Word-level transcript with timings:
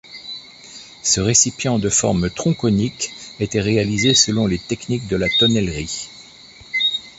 Ce 1.03 1.21
récipient 1.21 1.77
de 1.77 1.87
forme 1.87 2.31
tronconique 2.31 3.11
était 3.39 3.61
réalisé 3.61 4.15
selon 4.15 4.47
les 4.47 4.57
techniques 4.57 5.07
de 5.07 5.15
la 5.15 5.27
tonnellerie. 5.37 6.09